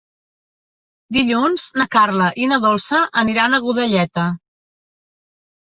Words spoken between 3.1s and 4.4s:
aniran a Godelleta.